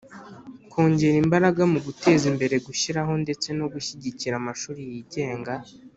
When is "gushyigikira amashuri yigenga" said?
3.73-5.53